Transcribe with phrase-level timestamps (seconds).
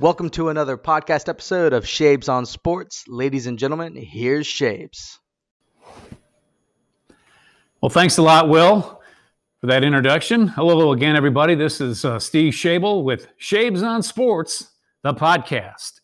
[0.00, 3.04] Welcome to another podcast episode of Schabes on Sports.
[3.06, 5.18] Ladies and gentlemen, here's Schabes.
[7.82, 8.98] Well, thanks a lot, Will,
[9.60, 10.48] for that introduction.
[10.48, 11.54] Hello again, everybody.
[11.54, 14.70] This is uh, Steve Shabel with Schabes on Sports,
[15.02, 16.00] the podcast.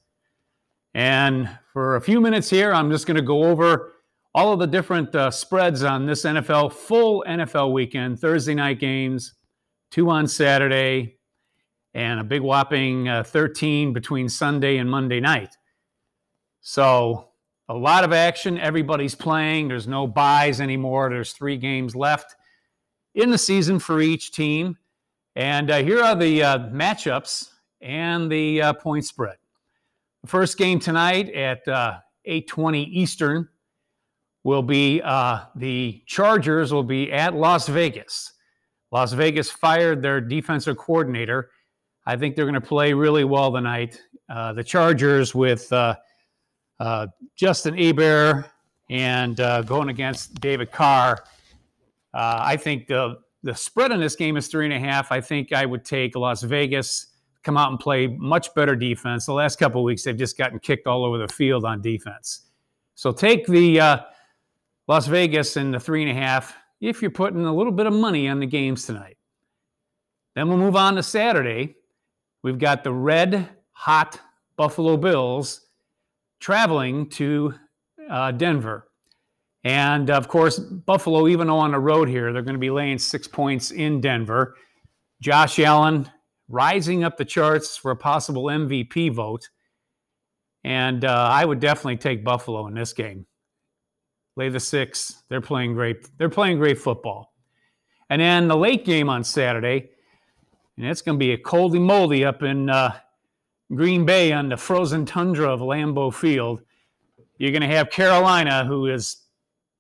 [0.93, 3.95] And for a few minutes here, I'm just going to go over
[4.35, 9.33] all of the different uh, spreads on this NFL, full NFL weekend, Thursday night games,
[9.91, 11.16] two on Saturday,
[11.97, 15.57] and a big whopping uh, 13 between Sunday and Monday night.
[16.61, 17.31] So,
[17.71, 18.59] a lot of action.
[18.59, 19.69] Everybody's playing.
[19.69, 21.09] There's no byes anymore.
[21.09, 22.37] There's three games left
[23.15, 24.77] in the season for each team.
[25.37, 27.49] And uh, here are the uh, matchups
[27.81, 29.37] and the uh, point spread.
[30.23, 33.49] The first game tonight at 8:20 uh, Eastern
[34.45, 38.35] will be uh, the Chargers will be at Las Vegas.
[38.93, 41.49] Las Vegas fired their defensive coordinator
[42.07, 44.01] I think they're going to play really well tonight.
[44.29, 45.97] Uh, the Chargers with uh,
[46.79, 48.47] uh, Justin Herbert
[48.91, 51.25] and uh, going against David Carr.
[52.15, 55.13] Uh, I think the the spread in this game is three and a half.
[55.13, 57.09] I think I would take Las Vegas
[57.45, 59.25] come out and play much better defense.
[59.27, 62.47] The last couple weeks they've just gotten kicked all over the field on defense.
[62.97, 63.99] So take the uh,
[64.89, 67.93] Las Vegas and the three and a half if you're putting a little bit of
[67.93, 69.17] money on the games tonight.
[70.35, 71.77] Then we'll move on to Saturday.
[72.47, 74.21] We've got the red hot
[74.57, 75.63] Buffalo Bills
[76.39, 77.55] traveling to
[78.09, 78.87] uh, Denver.
[79.65, 82.99] And of course, Buffalo, even though on the road here, they're going to be laying
[82.99, 84.55] six points in Denver.
[85.21, 86.09] Josh Allen
[86.49, 89.49] rising up the charts for a possible MVP vote.
[90.63, 93.27] And uh, I would definitely take Buffalo in this game.
[94.37, 95.25] Lay the six.
[95.29, 96.17] They're playing great.
[96.17, 97.35] They're playing great football.
[98.09, 99.91] And then the late game on Saturday,
[100.77, 102.95] and it's going to be a coldy moldy up in uh,
[103.75, 106.61] Green Bay on the frozen tundra of Lambeau Field.
[107.39, 109.17] You're going to have Carolina, who has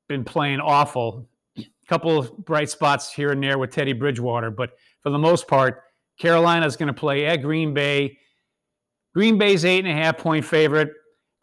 [0.09, 1.29] been playing awful.
[1.59, 5.47] A couple of bright spots here and there with Teddy Bridgewater, but for the most
[5.47, 5.85] part,
[6.19, 8.19] Carolina is going to play at Green Bay.
[9.15, 10.91] Green Bay's eight and a half point favorite.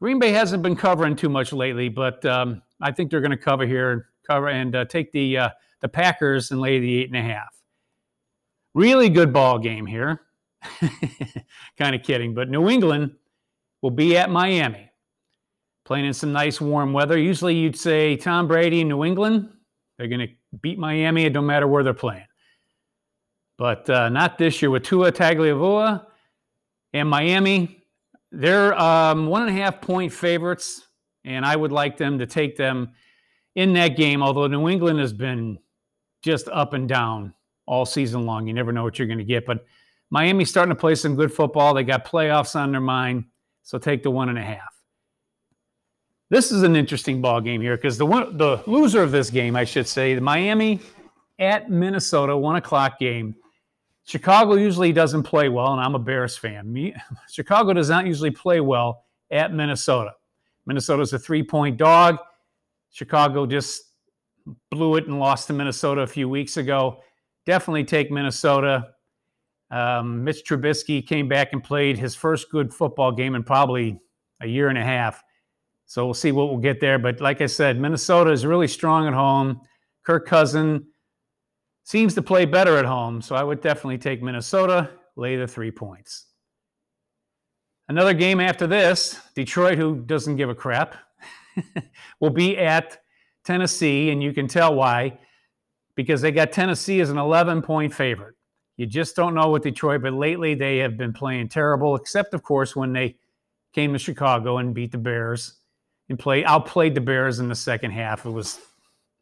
[0.01, 3.37] Green Bay hasn't been covering too much lately, but um, I think they're going to
[3.37, 5.49] cover here, cover and uh, take the uh,
[5.79, 7.62] the Packers and lay the eight and a half.
[8.73, 10.21] Really good ball game here.
[11.77, 13.15] kind of kidding, but New England
[13.81, 14.89] will be at Miami,
[15.85, 17.17] playing in some nice warm weather.
[17.17, 19.49] Usually you'd say Tom Brady in New England,
[19.97, 22.25] they're going to beat Miami, no matter where they're playing.
[23.57, 26.05] But uh, not this year with Tua Tagovailoa
[26.93, 27.83] and Miami.
[28.31, 30.87] They're um, one and a half point favorites,
[31.23, 32.93] and I would like them to take them
[33.55, 34.23] in that game.
[34.23, 35.59] Although New England has been
[36.23, 37.33] just up and down
[37.65, 38.47] all season long.
[38.47, 39.45] You never know what you're going to get.
[39.45, 39.65] But
[40.09, 41.73] Miami's starting to play some good football.
[41.73, 43.25] They got playoffs on their mind.
[43.63, 44.73] So take the one and a half.
[46.29, 49.55] This is an interesting ball game here because the one, the loser of this game,
[49.55, 50.79] I should say, the Miami
[51.39, 53.35] at Minnesota, one o'clock game.
[54.05, 56.71] Chicago usually doesn't play well, and I'm a Bears fan.
[56.71, 56.93] Me,
[57.31, 60.13] Chicago does not usually play well at Minnesota.
[60.65, 62.17] Minnesota's a three-point dog.
[62.91, 63.83] Chicago just
[64.71, 67.01] blew it and lost to Minnesota a few weeks ago
[67.45, 68.89] definitely take Minnesota.
[69.71, 73.99] Um, Mitch Trubisky came back and played his first good football game in probably
[74.41, 75.23] a year and a half.
[75.85, 76.99] So we'll see what we'll get there.
[76.99, 79.61] But like I said, Minnesota is really strong at home.
[80.03, 80.87] Kirk Cousin
[81.83, 83.21] seems to play better at home.
[83.21, 86.27] So I would definitely take Minnesota, lay the three points.
[87.89, 90.95] Another game after this, Detroit, who doesn't give a crap,
[92.19, 92.99] will be at
[93.43, 95.19] Tennessee, and you can tell why
[95.95, 98.35] because they got Tennessee as an 11 point favorite.
[98.77, 102.41] You just don't know with Detroit, but lately they have been playing terrible, except, of
[102.41, 103.17] course, when they
[103.73, 105.55] came to Chicago and beat the Bears
[106.09, 108.25] and play outplayed the Bears in the second half.
[108.25, 108.59] It was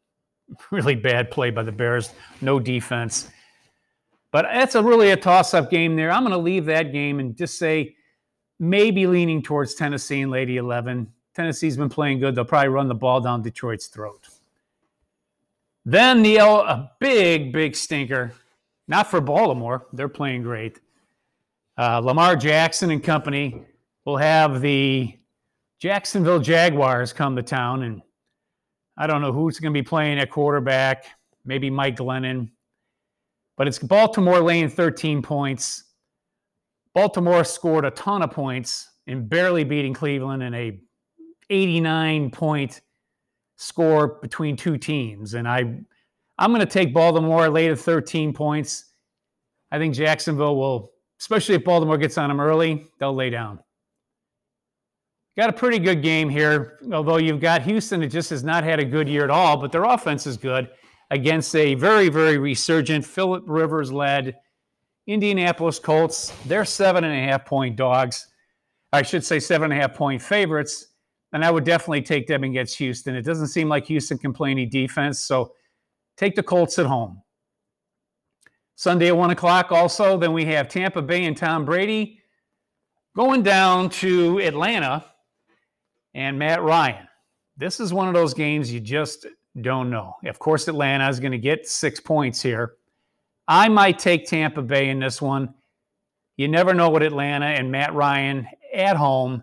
[0.70, 2.10] really bad play by the Bears,
[2.40, 3.28] no defense.
[4.30, 6.10] But that's a really a toss-up game there.
[6.10, 7.94] I'm going to leave that game and just say
[8.58, 11.12] maybe leaning towards Tennessee and Lady 11.
[11.34, 12.34] Tennessee's been playing good.
[12.34, 14.28] They'll probably run the ball down Detroit's throat.
[15.84, 18.32] Then the a big, big stinker.
[18.88, 19.86] Not for Baltimore.
[19.92, 20.80] They're playing great.
[21.78, 23.62] Uh, Lamar Jackson and company
[24.04, 25.16] will have the
[25.80, 28.02] Jacksonville Jaguars come to town, and
[28.96, 31.06] I don't know who's going to be playing at quarterback.
[31.44, 32.50] Maybe Mike Glennon,
[33.56, 35.84] but it's Baltimore laying 13 points.
[36.94, 40.78] Baltimore scored a ton of points in barely beating Cleveland in a
[41.50, 42.80] 89 point
[43.56, 45.34] score between two teams.
[45.34, 45.60] And I,
[46.38, 48.86] I'm going to take Baltimore late at 13 points.
[49.70, 53.60] I think Jacksonville will especially if Baltimore gets on them early, they'll lay down.
[55.36, 58.80] Got a pretty good game here, although you've got Houston that just has not had
[58.80, 60.68] a good year at all, but their offense is good
[61.12, 64.34] against a very, very resurgent Philip Rivers led
[65.06, 66.34] Indianapolis Colts.
[66.46, 68.26] They're seven and a half point dogs.
[68.92, 70.88] I should say seven and a half point favorites.
[71.32, 73.14] And I would definitely take them against Houston.
[73.14, 75.20] It doesn't seem like Houston can play any defense.
[75.20, 75.52] So
[76.16, 77.22] take the Colts at home.
[78.74, 82.20] Sunday at one o'clock, also, then we have Tampa Bay and Tom Brady
[83.14, 85.04] going down to Atlanta
[86.14, 87.06] and Matt Ryan.
[87.56, 89.26] This is one of those games you just
[89.60, 90.16] don't know.
[90.24, 92.74] Of course, Atlanta is going to get six points here.
[93.46, 95.54] I might take Tampa Bay in this one.
[96.36, 99.42] You never know what Atlanta and Matt Ryan at home,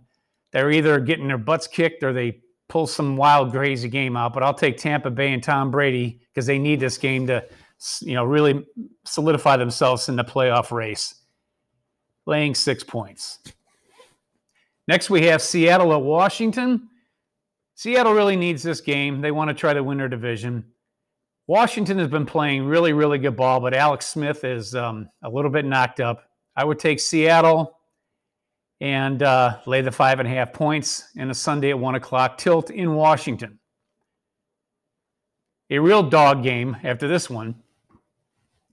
[0.51, 4.34] they're either getting their butts kicked or they pull some wild, crazy game out.
[4.34, 7.44] But I'll take Tampa Bay and Tom Brady because they need this game to,
[8.01, 8.66] you know, really
[9.06, 11.16] solidify themselves in the playoff race.
[12.25, 13.40] Laying six points.
[14.88, 16.90] Next, we have Seattle at Washington.
[17.75, 19.22] Seattle really needs this game.
[19.22, 20.66] They want to try to win their division.
[21.48, 25.50] Washington has been playing really, really good ball, but Alex Smith is um, a little
[25.50, 26.24] bit knocked up.
[26.56, 27.78] I would take Seattle
[28.81, 32.37] and uh, lay the five and a half points in a Sunday at one o'clock
[32.37, 33.59] tilt in Washington.
[35.69, 37.55] A real dog game after this one.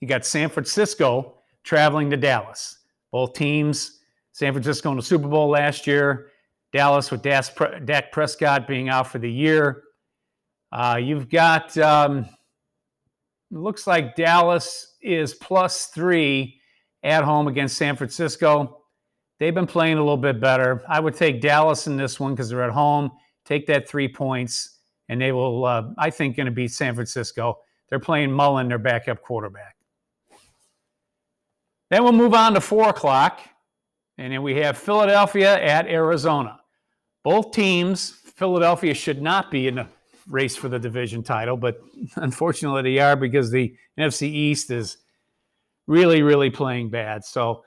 [0.00, 2.78] You got San Francisco traveling to Dallas.
[3.10, 4.00] Both teams
[4.32, 6.30] San Francisco in the Super Bowl last year.
[6.72, 9.82] Dallas with Dak Prescott being out for the year.
[10.70, 12.28] Uh, you've got, um,
[13.50, 16.60] looks like Dallas is plus three
[17.02, 18.75] at home against San Francisco.
[19.38, 20.82] They've been playing a little bit better.
[20.88, 23.10] I would take Dallas in this one because they're at home.
[23.44, 24.78] Take that three points,
[25.08, 27.58] and they will, uh, I think, going to beat San Francisco.
[27.88, 29.76] They're playing Mullen, their backup quarterback.
[31.90, 33.40] Then we'll move on to four o'clock.
[34.18, 36.58] And then we have Philadelphia at Arizona.
[37.22, 39.86] Both teams, Philadelphia should not be in the
[40.28, 41.80] race for the division title, but
[42.16, 44.98] unfortunately they are because the NFC East is
[45.86, 47.24] really, really playing bad.
[47.24, 47.62] So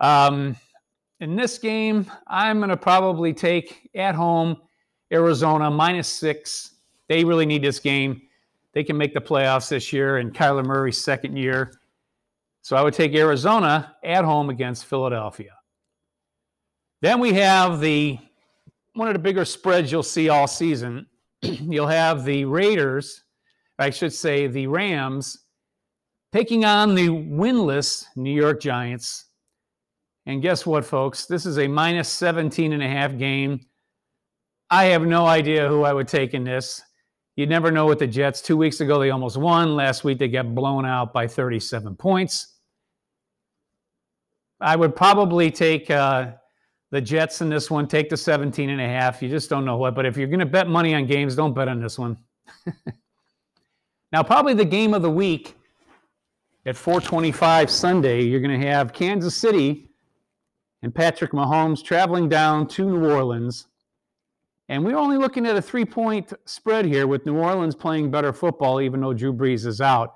[0.00, 0.56] um,
[1.22, 4.56] in this game, I'm going to probably take at home
[5.12, 6.74] Arizona minus six.
[7.08, 8.22] They really need this game.
[8.74, 11.74] They can make the playoffs this year in Kyler Murray's second year.
[12.62, 15.52] So I would take Arizona at home against Philadelphia.
[17.02, 18.18] Then we have the
[18.94, 21.06] one of the bigger spreads you'll see all season.
[21.42, 23.22] you'll have the Raiders,
[23.78, 25.38] I should say the Rams,
[26.32, 29.26] taking on the winless New York Giants.
[30.26, 31.26] And guess what, folks?
[31.26, 33.60] This is a minus 17 and a half game.
[34.70, 36.80] I have no idea who I would take in this.
[37.34, 38.40] You never know with the Jets.
[38.40, 39.74] Two weeks ago, they almost won.
[39.74, 42.58] Last week, they got blown out by 37 points.
[44.60, 46.32] I would probably take uh,
[46.90, 47.88] the Jets in this one.
[47.88, 49.22] Take the 17 and a half.
[49.22, 49.94] You just don't know what.
[49.94, 52.16] But if you're going to bet money on games, don't bet on this one.
[54.12, 55.56] now, probably the game of the week
[56.64, 59.91] at 425 Sunday, you're going to have Kansas City
[60.82, 63.68] and Patrick Mahomes traveling down to New Orleans.
[64.68, 68.32] And we're only looking at a three point spread here with New Orleans playing better
[68.32, 70.14] football, even though Drew Brees is out.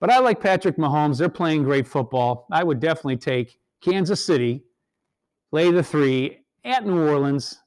[0.00, 1.18] But I like Patrick Mahomes.
[1.18, 2.46] They're playing great football.
[2.50, 4.62] I would definitely take Kansas City
[5.52, 7.58] lay the three at New Orleans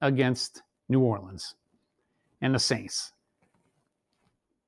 [0.00, 1.54] against New Orleans
[2.40, 3.12] and the Saints.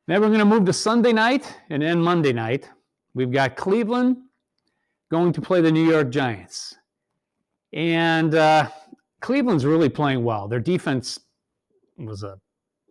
[0.07, 2.69] Then we're going to move to Sunday night and then Monday night.
[3.15, 4.19] We've got Cleveland
[5.13, 6.75] going to play the New York Giants.
[7.75, 8.71] And uh,
[9.21, 10.49] Cleveland's really playing well.
[10.49, 11.21] Their defense
[11.99, 12.41] was a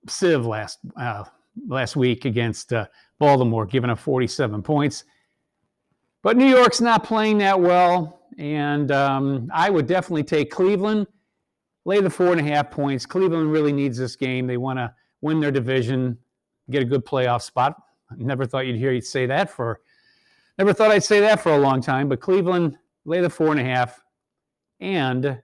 [0.08, 1.24] sieve last uh,
[1.68, 2.86] last week against uh,
[3.18, 5.04] Baltimore, giving up 47 points.
[6.22, 8.22] But New York's not playing that well.
[8.38, 11.08] And um, I would definitely take Cleveland,
[11.86, 13.04] lay the four and a half points.
[13.04, 14.46] Cleveland really needs this game.
[14.46, 16.20] They want to win their division,
[16.70, 17.76] get a good playoff spot.
[18.16, 19.82] Never thought you'd hear you say that for,
[20.62, 22.08] never thought I'd say that for a long time.
[22.08, 24.00] But Cleveland, lay the four and a half,
[24.80, 25.42] and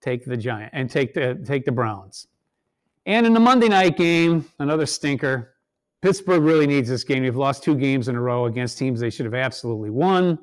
[0.00, 2.28] take the Giant and take the take the Browns.
[3.04, 5.54] And in the Monday night game, another stinker.
[6.00, 7.24] Pittsburgh really needs this game.
[7.24, 10.38] They've lost two games in a row against teams they should have absolutely won.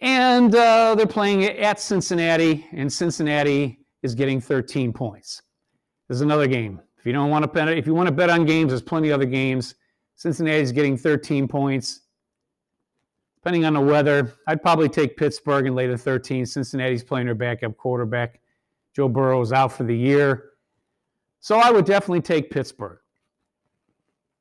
[0.00, 5.42] And uh, they're playing at Cincinnati, and Cincinnati is getting 13 points.
[6.08, 6.80] This is another game.
[6.98, 9.08] If you don't want to bet, if you want to bet on games, there's plenty
[9.08, 9.74] of other games.
[10.18, 12.00] Cincinnati is getting 13 points.
[13.36, 16.44] Depending on the weather, I'd probably take Pittsburgh and lay the 13.
[16.44, 18.40] Cincinnati's playing their backup quarterback.
[18.94, 20.50] Joe Burrow is out for the year.
[21.38, 22.98] So I would definitely take Pittsburgh.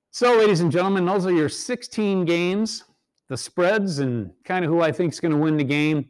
[0.10, 2.84] So, ladies and gentlemen, those are your 16 games
[3.30, 6.10] the spreads and kind of who I think is going to win the game.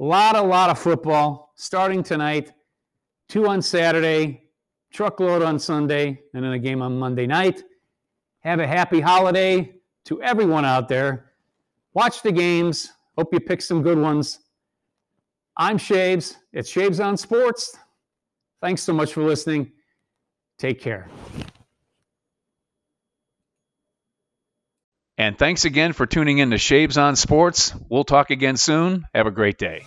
[0.00, 2.52] A lot, a lot of football starting tonight,
[3.28, 4.50] two on Saturday,
[4.90, 7.62] truckload on Sunday, and then a game on Monday night.
[8.46, 9.74] Have a happy holiday
[10.04, 11.32] to everyone out there.
[11.94, 12.92] Watch the games.
[13.18, 14.38] Hope you pick some good ones.
[15.56, 16.36] I'm Schabes.
[16.52, 17.76] It's Schabes on Sports.
[18.62, 19.72] Thanks so much for listening.
[20.60, 21.08] Take care.
[25.18, 27.74] And thanks again for tuning in to Schabes on Sports.
[27.88, 29.06] We'll talk again soon.
[29.12, 29.84] Have a great day.